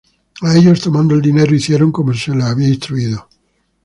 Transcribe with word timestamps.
Y 0.41 0.57
ellos, 0.57 0.81
tomando 0.81 1.13
el 1.13 1.21
dinero, 1.21 1.53
hicieron 1.53 1.91
como 1.91 2.11
se 2.15 2.33
les 2.33 2.43
había 2.45 2.67
instruido. 2.69 3.27